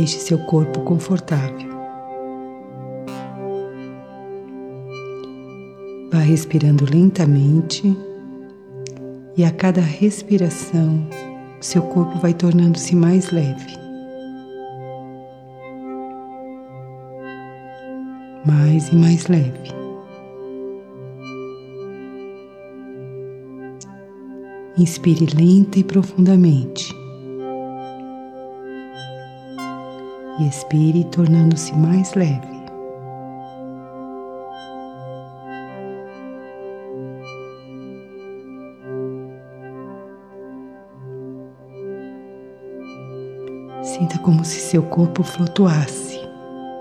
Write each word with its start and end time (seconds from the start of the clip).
Deixe 0.00 0.18
seu 0.18 0.38
corpo 0.38 0.80
confortável. 0.80 1.68
Vá 6.10 6.20
respirando 6.20 6.86
lentamente 6.90 7.94
e 9.36 9.44
a 9.44 9.50
cada 9.50 9.82
respiração 9.82 11.06
seu 11.60 11.82
corpo 11.82 12.18
vai 12.18 12.32
tornando-se 12.32 12.96
mais 12.96 13.30
leve. 13.30 13.76
Mais 18.46 18.88
e 18.88 18.96
mais 18.96 19.26
leve. 19.26 19.70
Inspire 24.78 25.26
lenta 25.36 25.78
e 25.78 25.84
profundamente. 25.84 26.99
E 30.40 30.48
expire, 30.48 31.04
tornando-se 31.04 31.76
mais 31.76 32.14
leve. 32.14 32.48
Sinta 43.82 44.18
como 44.20 44.42
se 44.42 44.60
seu 44.60 44.82
corpo 44.84 45.22
flutuasse 45.22 46.18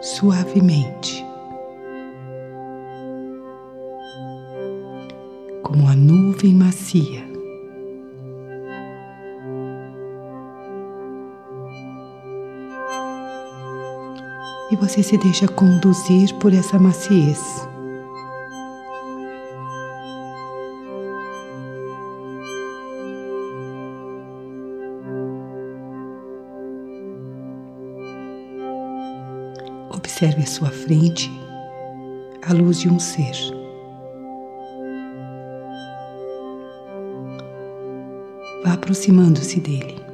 suavemente, 0.01 1.25
como 5.63 5.85
a 5.89 5.95
nuvem 5.95 6.53
macia. 6.53 7.28
Você 14.79 15.03
se 15.03 15.17
deixa 15.17 15.47
conduzir 15.47 16.33
por 16.35 16.53
essa 16.53 16.79
maciez. 16.79 17.39
Observe 29.89 30.43
à 30.43 30.45
sua 30.45 30.69
frente 30.69 31.29
a 32.41 32.53
luz 32.53 32.79
de 32.79 32.89
um 32.89 32.99
ser. 32.99 33.35
Vá 38.63 38.73
aproximando-se 38.73 39.59
dele. 39.59 40.08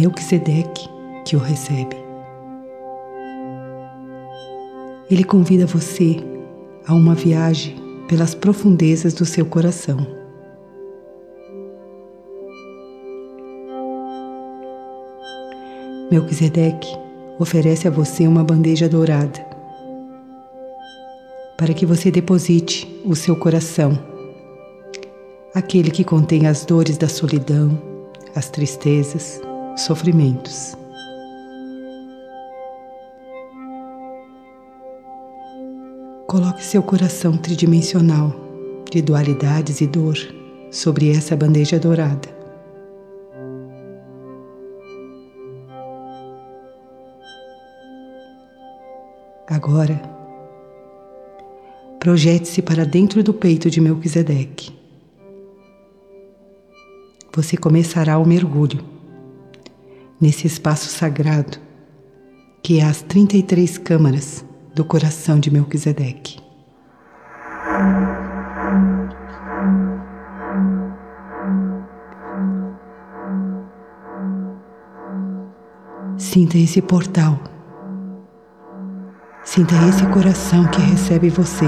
Melquisedeque 0.00 0.88
que 1.26 1.36
o 1.36 1.38
recebe. 1.38 1.94
Ele 5.10 5.22
convida 5.22 5.66
você 5.66 6.16
a 6.86 6.94
uma 6.94 7.14
viagem 7.14 7.76
pelas 8.08 8.34
profundezas 8.34 9.12
do 9.12 9.26
seu 9.26 9.44
coração. 9.44 9.98
Melquisedeque 16.10 16.88
oferece 17.38 17.86
a 17.86 17.90
você 17.90 18.26
uma 18.26 18.42
bandeja 18.42 18.88
dourada 18.88 19.46
para 21.58 21.74
que 21.74 21.84
você 21.84 22.10
deposite 22.10 22.88
o 23.04 23.14
seu 23.14 23.36
coração, 23.36 24.02
aquele 25.54 25.90
que 25.90 26.04
contém 26.04 26.46
as 26.46 26.64
dores 26.64 26.96
da 26.96 27.06
solidão, 27.06 27.78
as 28.34 28.48
tristezas, 28.48 29.42
sofrimentos. 29.80 30.76
Coloque 36.26 36.62
seu 36.62 36.82
coração 36.82 37.36
tridimensional 37.36 38.32
de 38.90 39.02
dualidades 39.02 39.80
e 39.80 39.86
dor 39.86 40.16
sobre 40.70 41.10
essa 41.10 41.36
bandeja 41.36 41.78
dourada. 41.78 42.28
Agora, 49.48 50.00
projete-se 51.98 52.62
para 52.62 52.84
dentro 52.84 53.22
do 53.22 53.34
peito 53.34 53.68
de 53.68 53.80
Melquisedeque. 53.80 54.72
Você 57.34 57.56
começará 57.56 58.18
o 58.18 58.26
mergulho 58.26 58.89
nesse 60.20 60.46
espaço 60.46 60.88
sagrado 60.88 61.58
que 62.62 62.78
é 62.78 62.84
as 62.84 63.02
33 63.02 63.78
câmaras 63.78 64.44
do 64.74 64.84
coração 64.84 65.40
de 65.40 65.50
Melquisedeque. 65.50 66.38
Sinta 76.18 76.58
esse 76.58 76.82
portal 76.82 77.40
Sinta 79.52 79.74
esse 79.88 80.06
coração 80.06 80.64
que 80.68 80.80
recebe 80.80 81.28
você. 81.28 81.66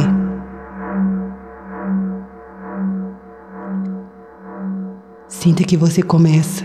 Sinta 5.27 5.65
que 5.65 5.77
você 5.77 6.01
começa 6.01 6.65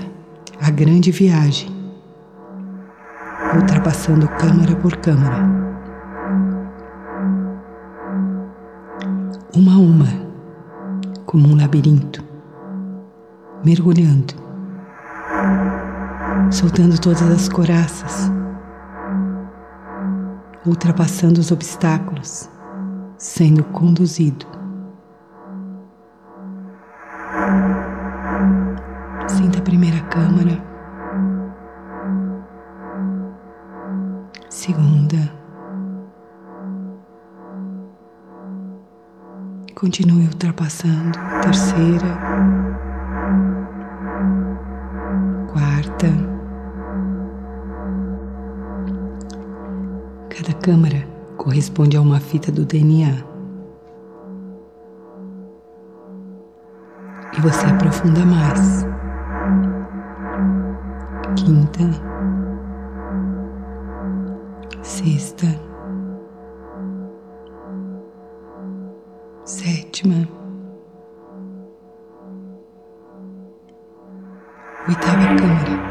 a 0.62 0.70
grande 0.70 1.10
viagem, 1.10 1.70
ultrapassando 3.56 4.28
câmara 4.28 4.76
por 4.76 4.96
câmara. 4.98 5.38
Uma 9.56 9.74
a 9.74 9.78
uma, 9.78 10.08
como 11.26 11.48
um 11.48 11.58
labirinto, 11.58 12.24
mergulhando, 13.64 14.34
soltando 16.52 17.00
todas 17.00 17.24
as 17.24 17.50
coraças 17.50 18.32
ultrapassando 20.68 21.40
os 21.40 21.52
obstáculos, 21.52 22.50
sendo 23.18 23.64
conduzido. 23.64 24.57
Segunda. 34.50 35.18
Continue 39.76 40.26
ultrapassando, 40.26 41.18
terceira, 41.42 42.18
quarta. 45.52 46.08
Cada 50.30 50.54
câmara 50.62 51.08
corresponde 51.38 51.96
a 51.96 52.02
uma 52.02 52.20
fita 52.20 52.52
do 52.52 52.66
DNA. 52.66 53.24
E 57.38 57.42
você 57.42 57.68
aprofunda 57.68 58.26
mais. 58.26 58.84
Quinta, 61.36 62.07
sexta, 65.08 65.48
sétima, 69.46 70.28
oitava 74.88 75.36
câmara 75.38 75.88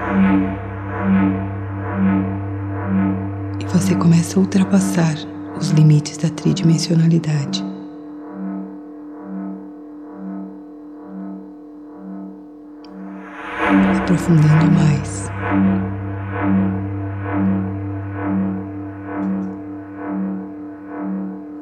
você 3.72 3.94
começa 3.94 4.38
a 4.38 4.40
ultrapassar 4.40 5.14
os 5.58 5.68
limites 5.70 6.16
da 6.16 6.30
tridimensionalidade. 6.30 7.62
Aprofundando 13.98 14.72
mais. 14.72 15.30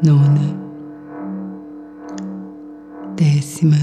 Nona, 0.05 0.55
décima, 3.17 3.79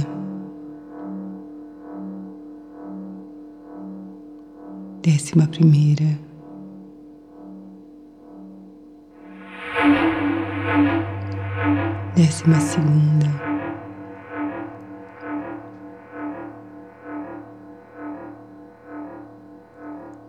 décima 5.01 5.47
primeira. 5.47 6.05
décima 12.15 12.59
segunda, 12.59 13.27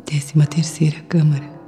décima 0.06 0.47
terceira 0.47 1.03
câmara. 1.06 1.62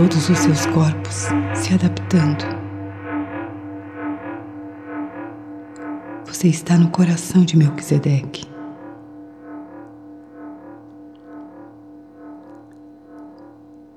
Todos 0.00 0.30
os 0.30 0.38
seus 0.38 0.64
corpos 0.64 1.26
se 1.54 1.74
adaptando. 1.74 2.42
Você 6.24 6.48
está 6.48 6.78
no 6.78 6.88
coração 6.88 7.44
de 7.44 7.54
Melquisedeque. 7.54 8.46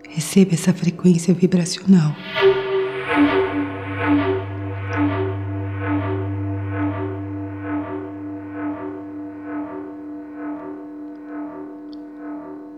Receba 0.10 0.56
essa 0.56 0.74
frequência 0.74 1.34
vibracional. 1.34 2.14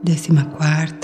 Décima 0.03 0.45
quarta, 0.45 0.94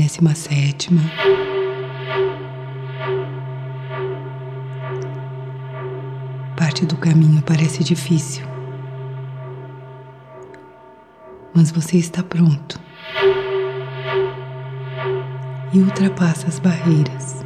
Décima 0.00 0.34
sétima. 0.34 1.02
Parte 6.56 6.86
do 6.86 6.96
caminho 6.96 7.42
parece 7.42 7.84
difícil, 7.84 8.46
mas 11.54 11.70
você 11.70 11.98
está 11.98 12.22
pronto 12.22 12.80
e 15.74 15.80
ultrapassa 15.80 16.48
as 16.48 16.58
barreiras. 16.58 17.44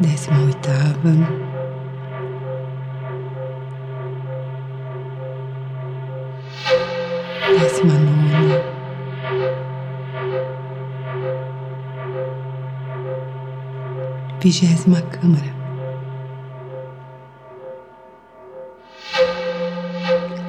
décima 0.00 0.44
oitava, 0.44 1.39
vigésima 14.40 15.02
câmara, 15.02 15.54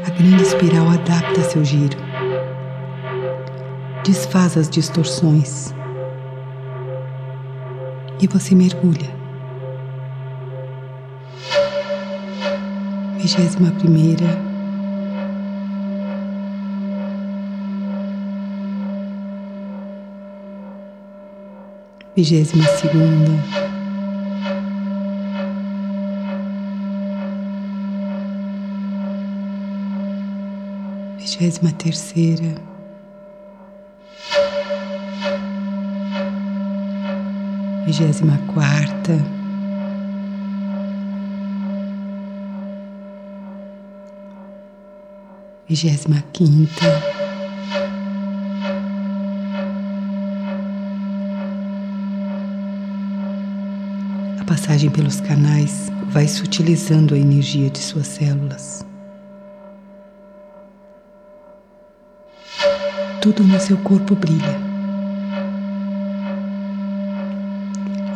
a 0.08 0.10
grande 0.12 0.44
espiral 0.44 0.88
adapta 0.88 1.42
seu 1.42 1.64
giro, 1.66 1.98
desfaz 4.06 4.56
as 4.56 4.70
distorções. 4.70 5.74
E 8.22 8.28
você 8.28 8.56
mergulha. 8.56 9.10
Vigésima 13.18 13.72
primeira, 13.72 14.26
vigésima 22.16 22.64
segunda, 22.78 23.61
vigésima 31.42 31.72
terceira, 31.72 32.54
vigésima 37.84 38.38
quarta. 38.54 39.18
vigésima 45.68 46.22
quinta, 46.34 46.86
a 54.40 54.44
passagem 54.46 54.92
pelos 54.92 55.22
canais 55.22 55.90
vai 56.12 56.28
sutilizando 56.28 57.16
a 57.16 57.18
energia 57.18 57.70
de 57.70 57.80
suas 57.80 58.06
células. 58.06 58.91
Tudo 63.22 63.44
no 63.44 63.60
seu 63.60 63.78
corpo 63.78 64.16
brilha. 64.16 64.60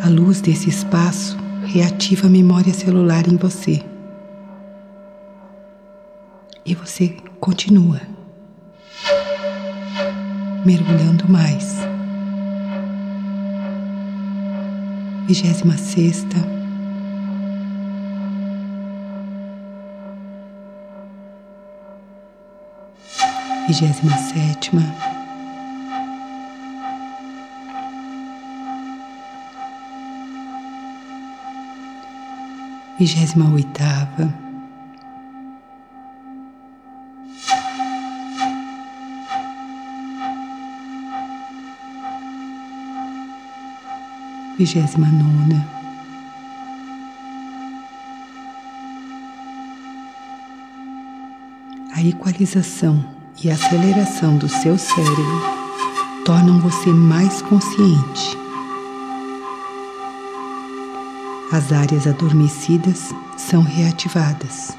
A 0.04 0.10
luz 0.10 0.42
desse 0.42 0.68
espaço 0.68 1.38
reativa 1.64 2.26
a 2.26 2.30
memória 2.30 2.74
celular 2.74 3.28
em 3.28 3.38
você. 3.38 3.84
E 6.66 6.74
você 6.74 7.16
continua 7.40 8.02
mergulhando 10.66 11.30
mais. 11.30 11.78
Vigésima 15.28 15.78
sexta. 15.78 16.55
Vigésima 23.68 24.16
sétima. 24.18 24.82
Vigésima 33.00 33.46
oitava. 33.54 34.46
vigésima 44.58 45.08
nona. 45.08 45.66
A 51.94 52.02
equalização 52.02 53.15
e 53.46 53.52
a 53.52 53.54
aceleração 53.54 54.38
do 54.38 54.50
seu 54.50 54.76
cérebro 54.76 55.42
tornam 56.26 56.60
você 56.60 56.90
mais 56.90 57.44
consciente. 57.44 58.36
As 61.52 61.72
áreas 61.72 62.08
adormecidas 62.08 63.14
são 63.38 63.62
reativadas. 63.62 64.76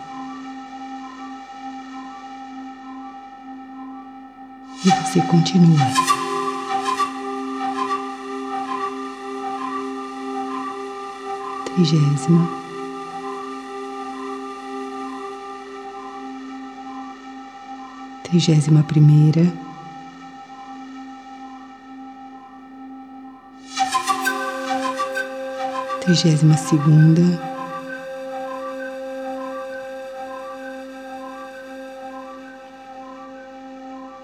E 4.85 4.91
você 4.91 5.21
continua. 5.21 5.87
trigésima, 11.77 12.66
trigésima 18.29 18.83
primeira, 18.83 19.53
trigésima 26.01 26.57
segunda, 26.57 27.23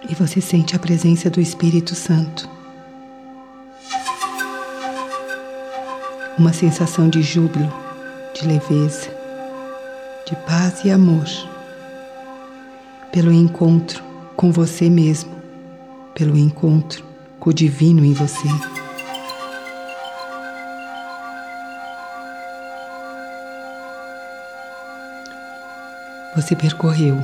e 0.09 0.14
você 0.16 0.40
sente 0.40 0.75
a 0.75 0.80
presença 0.80 1.30
do 1.30 1.40
Espírito 1.40 1.94
Santo. 1.94 2.50
uma 6.38 6.52
sensação 6.52 7.09
de 7.09 7.23
júbilo, 7.23 7.73
de 8.35 8.49
leveza, 8.49 9.11
de 10.26 10.35
paz 10.44 10.85
e 10.85 10.90
amor. 10.90 11.51
Pelo 13.12 13.31
encontro 13.31 14.02
com 14.35 14.50
você 14.50 14.88
mesmo, 14.88 15.31
pelo 16.14 16.37
encontro 16.37 17.04
com 17.38 17.50
o 17.50 17.52
divino 17.52 18.02
em 18.02 18.14
você. 18.14 18.49
Você 26.35 26.57
percorreu 26.57 27.19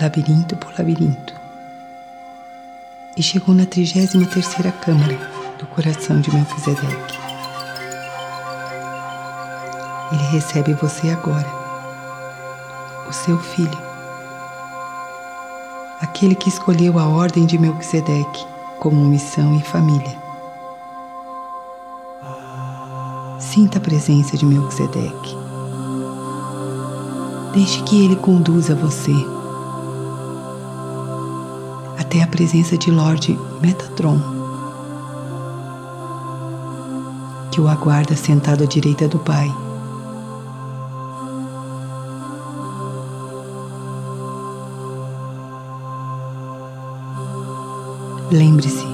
labirinto 0.00 0.56
por 0.56 0.76
labirinto 0.76 1.32
e 3.16 3.22
chegou 3.22 3.54
na 3.54 3.64
33 3.64 4.26
terceira 4.26 4.72
câmara 4.72 5.16
do 5.60 5.66
coração 5.66 6.20
de 6.20 6.34
Melquisedeque. 6.34 7.18
Ele 10.12 10.24
recebe 10.32 10.74
você 10.74 11.10
agora, 11.10 11.48
o 13.08 13.12
seu 13.12 13.38
filho, 13.38 13.93
aquele 16.14 16.36
que 16.36 16.48
escolheu 16.48 16.96
a 16.96 17.08
ordem 17.08 17.44
de 17.44 17.58
Melquisedeque 17.58 18.46
como 18.78 19.04
missão 19.04 19.56
e 19.56 19.62
família. 19.64 20.16
Sinta 23.40 23.78
a 23.78 23.80
presença 23.80 24.36
de 24.36 24.46
Melquisedeque. 24.46 25.36
Deixe 27.52 27.82
que 27.82 28.04
ele 28.04 28.14
conduza 28.14 28.76
você 28.76 29.12
até 31.98 32.22
a 32.22 32.28
presença 32.28 32.78
de 32.78 32.92
Lord 32.92 33.36
Metatron, 33.60 34.20
que 37.50 37.60
o 37.60 37.66
aguarda 37.66 38.14
sentado 38.14 38.62
à 38.62 38.66
direita 38.66 39.08
do 39.08 39.18
Pai. 39.18 39.52
Lembre-se 48.32 48.86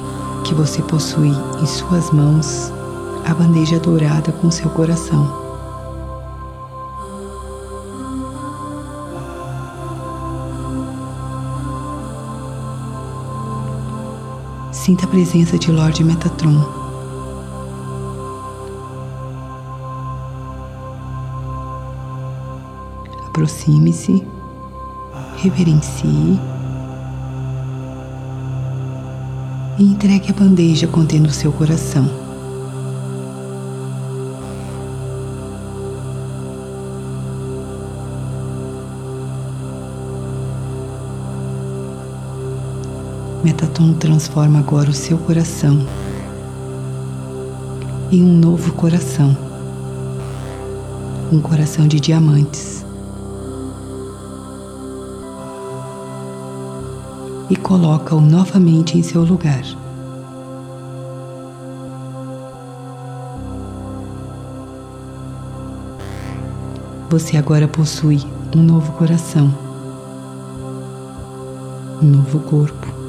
que 0.45 0.55
você 0.55 0.83
possui 0.83 1.29
em 1.29 1.67
suas 1.67 2.11
mãos 2.11 2.73
a 3.25 3.33
bandeja 3.33 3.79
dourada 3.79 4.33
com 4.33 4.51
seu 4.51 4.69
coração. 4.71 5.39
Sinta 14.73 15.05
a 15.05 15.09
presença 15.09 15.57
de 15.57 15.71
Lord 15.71 16.03
Metatron. 16.03 16.65
Aproxime-se, 23.29 24.27
reverencie 25.37 26.60
e 29.81 29.83
entregue 29.83 30.31
a 30.31 30.35
bandeja 30.35 30.87
contendo 30.87 31.31
seu 31.31 31.51
coração. 31.51 32.05
Metaton 43.43 43.95
transforma 43.95 44.59
agora 44.59 44.91
o 44.91 44.93
seu 44.93 45.17
coração 45.17 45.87
em 48.13 48.23
um 48.23 48.37
novo 48.37 48.75
coração, 48.75 49.35
um 51.33 51.41
coração 51.41 51.89
de 51.89 51.99
diamantes. 51.99 52.85
E 57.51 57.57
coloca-o 57.57 58.21
novamente 58.21 58.97
em 58.97 59.03
seu 59.03 59.23
lugar. 59.23 59.63
Você 67.11 67.37
agora 67.37 67.67
possui 67.67 68.23
um 68.57 68.63
novo 68.63 68.93
coração, 68.93 69.53
um 72.01 72.07
novo 72.07 72.39
corpo 72.41 73.01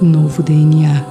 um 0.00 0.06
novo 0.06 0.42
DNA. 0.42 1.04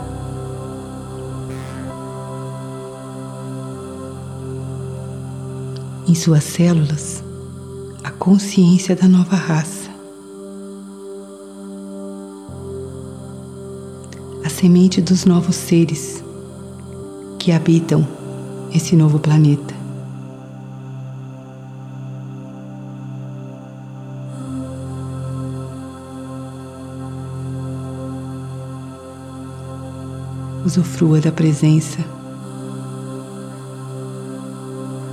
Em 6.08 6.16
suas 6.16 6.44
células, 6.44 7.22
a 8.04 8.12
consciência 8.12 8.96
da 8.96 9.08
nova 9.08 9.36
raça. 9.36 9.87
Semente 14.60 15.00
dos 15.00 15.24
novos 15.24 15.56
seres 15.56 16.24
que 17.38 17.52
habitam 17.52 18.08
esse 18.74 18.96
novo 18.96 19.20
planeta. 19.20 19.76
usufrua 30.66 31.22
da 31.22 31.32
presença 31.32 32.00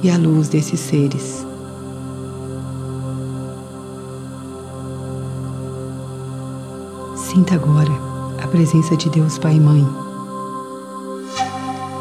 e 0.02 0.10
a 0.10 0.16
luz 0.16 0.48
desses 0.48 0.80
seres. 0.80 1.46
Sinta 7.14 7.54
agora 7.54 8.03
presença 8.54 8.96
de 8.96 9.10
Deus 9.10 9.36
Pai 9.36 9.56
e 9.56 9.60
Mãe, 9.60 9.84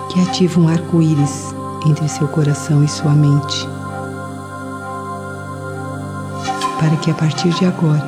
que 0.08 0.20
ativa 0.22 0.60
um 0.60 0.68
arco-íris 0.68 1.52
entre 1.88 2.08
seu 2.08 2.28
coração 2.28 2.84
e 2.84 2.88
sua 2.88 3.14
mente, 3.14 3.68
para 6.80 6.96
que 6.98 7.10
a 7.10 7.16
partir 7.16 7.50
de 7.56 7.66
agora 7.66 8.08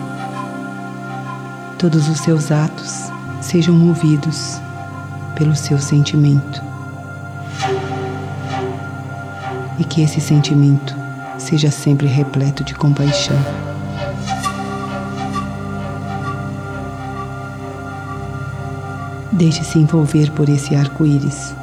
todos 1.80 2.08
os 2.08 2.20
seus 2.20 2.52
atos 2.52 3.12
sejam 3.42 3.74
movidos 3.74 4.62
pelo 5.36 5.56
seu 5.56 5.80
sentimento. 5.80 6.62
E 9.80 9.84
que 9.84 10.04
esse 10.04 10.22
sentimento 10.22 10.96
seja 11.40 11.72
sempre 11.72 12.06
repleto 12.06 12.64
de 12.64 12.76
compaixão. 12.76 13.65
Deixe-se 19.38 19.78
envolver 19.78 20.32
por 20.32 20.48
esse 20.48 20.74
arco-íris, 20.74 21.54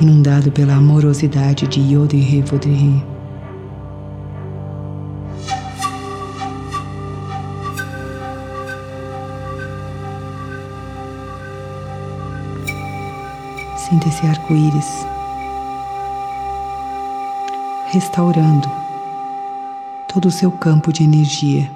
inundado 0.00 0.50
pela 0.50 0.74
amorosidade 0.74 1.68
de 1.68 1.80
Yodhe 1.80 2.42
Vodrihe. 2.42 3.04
Sinta 13.76 14.08
esse 14.08 14.26
arco-íris 14.26 15.06
restaurando 17.92 18.68
todo 20.08 20.26
o 20.26 20.32
seu 20.32 20.50
campo 20.50 20.92
de 20.92 21.04
energia. 21.04 21.75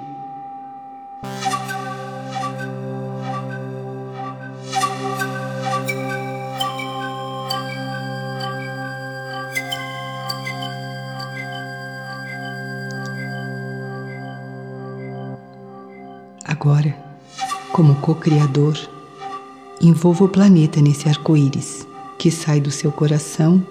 Envolva 19.81 20.25
o 20.25 20.29
planeta 20.29 20.81
nesse 20.81 21.07
arco-íris 21.07 21.87
que 22.17 22.29
sai 22.29 22.59
do 22.59 22.69
seu 22.69 22.91
coração 22.91 23.65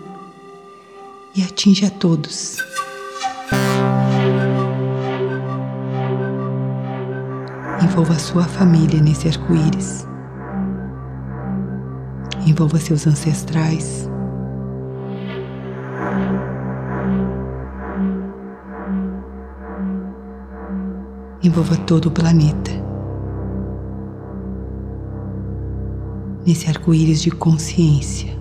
e 1.36 1.42
atinge 1.42 1.84
a 1.84 1.90
todos. 1.90 2.56
Envolva 7.82 8.18
sua 8.18 8.44
família 8.44 9.00
nesse 9.00 9.28
arco-íris. 9.28 10.06
Envolva 12.46 12.78
seus 12.78 13.06
ancestrais. 13.06 14.08
Envolva 21.42 21.76
todo 21.76 22.06
o 22.06 22.10
planeta. 22.10 22.89
nesse 26.46 26.68
arco-íris 26.68 27.22
de 27.22 27.30
consciência. 27.30 28.38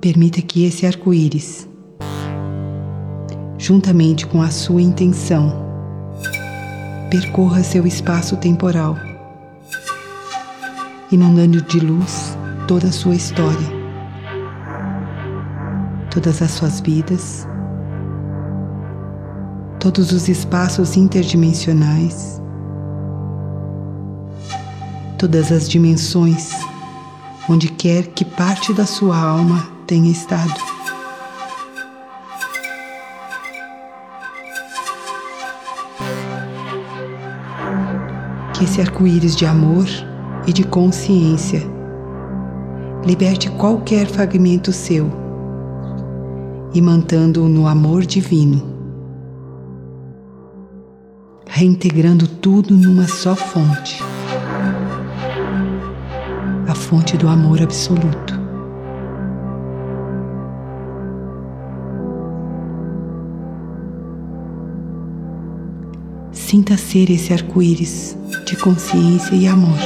Permita 0.00 0.40
que 0.40 0.64
esse 0.64 0.86
arco-íris, 0.86 1.68
juntamente 3.58 4.26
com 4.26 4.40
a 4.40 4.48
sua 4.48 4.80
intenção, 4.80 5.67
percorra 7.10 7.62
seu 7.62 7.86
espaço 7.86 8.36
temporal, 8.36 8.94
inundando 11.10 11.62
de 11.62 11.80
luz 11.80 12.36
toda 12.66 12.88
a 12.88 12.92
sua 12.92 13.14
história, 13.14 13.66
todas 16.10 16.42
as 16.42 16.50
suas 16.50 16.80
vidas, 16.80 17.48
todos 19.80 20.12
os 20.12 20.28
espaços 20.28 20.96
interdimensionais, 20.96 22.42
todas 25.16 25.50
as 25.50 25.66
dimensões, 25.66 26.50
onde 27.48 27.68
quer 27.68 28.08
que 28.08 28.24
parte 28.24 28.74
da 28.74 28.84
sua 28.84 29.18
alma 29.18 29.66
tenha 29.86 30.10
estado. 30.10 30.67
Que 38.58 38.64
esse 38.64 38.80
arco-íris 38.80 39.36
de 39.36 39.46
amor 39.46 39.86
e 40.44 40.52
de 40.52 40.64
consciência 40.64 41.62
liberte 43.06 43.48
qualquer 43.52 44.08
fragmento 44.08 44.72
seu, 44.72 45.08
imantando-o 46.74 47.48
no 47.48 47.68
amor 47.68 48.04
divino, 48.04 48.60
reintegrando 51.46 52.26
tudo 52.26 52.74
numa 52.74 53.06
só 53.06 53.36
fonte 53.36 54.02
a 56.66 56.74
fonte 56.74 57.16
do 57.16 57.28
amor 57.28 57.62
absoluto. 57.62 58.34
Sinta 66.32 66.76
ser 66.76 67.08
esse 67.08 67.32
arco-íris 67.32 68.17
de 68.48 68.56
consciência 68.56 69.34
e 69.34 69.46
amor. 69.46 69.76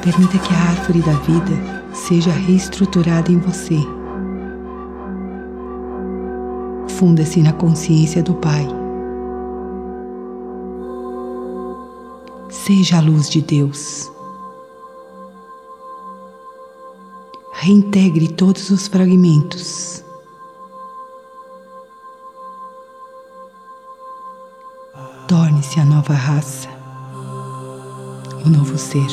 Permita 0.00 0.38
que 0.38 0.54
a 0.54 0.58
árvore 0.58 1.00
da 1.00 1.12
vida 1.12 1.92
seja 1.92 2.30
reestruturada 2.30 3.32
em 3.32 3.38
você. 3.38 3.80
Funda-se 6.96 7.42
na 7.42 7.52
consciência 7.52 8.22
do 8.22 8.34
Pai. 8.34 8.83
Seja 12.66 12.96
a 12.96 13.00
luz 13.02 13.28
de 13.28 13.42
Deus. 13.42 14.10
Reintegre 17.52 18.26
todos 18.28 18.70
os 18.70 18.88
fragmentos. 18.88 20.02
Torne-se 25.28 25.78
a 25.78 25.84
nova 25.84 26.14
raça, 26.14 26.70
o 28.46 28.48
novo 28.48 28.78
ser. 28.78 29.10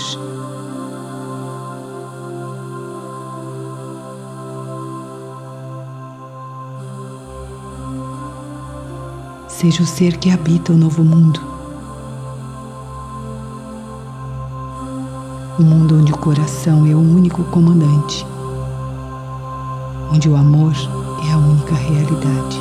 seja 9.49 9.83
o 9.83 9.85
ser 9.85 10.17
que 10.17 10.31
habita 10.31 10.71
o 10.73 10.77
novo 10.77 11.03
mundo. 11.03 11.50
Um 15.59 15.63
mundo 15.63 15.99
onde 15.99 16.13
o 16.13 16.17
coração 16.17 16.85
é 16.85 16.95
o 16.95 16.99
único 16.99 17.43
comandante, 17.45 18.25
onde 20.11 20.29
o 20.29 20.35
amor 20.35 20.73
é 21.27 21.33
a 21.33 21.37
única 21.37 21.75
realidade. 21.75 22.59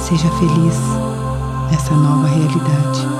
Seja 0.00 0.28
feliz 0.32 0.78
nessa 1.70 1.94
nova 1.94 2.26
realidade. 2.26 3.13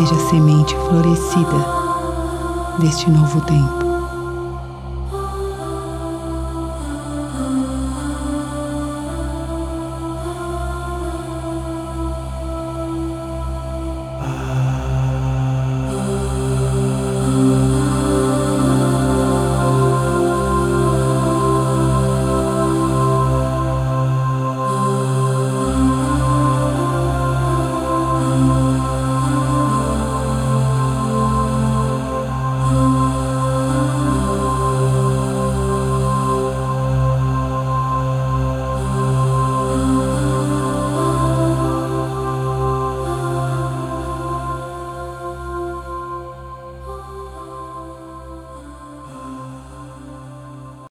Seja 0.00 0.14
a 0.14 0.28
semente 0.30 0.74
florescida 0.76 2.76
deste 2.78 3.10
novo 3.10 3.38
tempo. 3.42 3.89